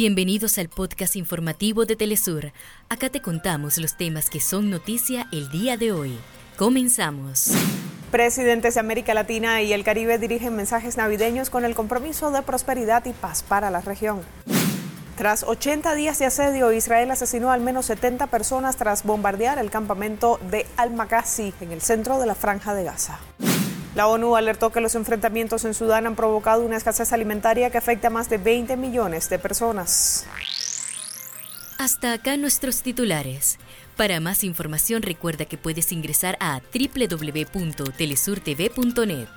[0.00, 2.52] Bienvenidos al podcast informativo de Telesur.
[2.88, 6.16] Acá te contamos los temas que son noticia el día de hoy.
[6.56, 7.50] Comenzamos.
[8.12, 13.04] Presidentes de América Latina y el Caribe dirigen mensajes navideños con el compromiso de prosperidad
[13.06, 14.20] y paz para la región.
[15.16, 20.38] Tras 80 días de asedio, Israel asesinó al menos 70 personas tras bombardear el campamento
[20.48, 23.18] de Al-Makasi en el centro de la franja de Gaza.
[23.98, 28.06] La ONU alertó que los enfrentamientos en Sudán han provocado una escasez alimentaria que afecta
[28.06, 30.24] a más de 20 millones de personas.
[31.78, 33.58] Hasta acá nuestros titulares.
[33.96, 39.28] Para más información recuerda que puedes ingresar a www.telesurtv.net.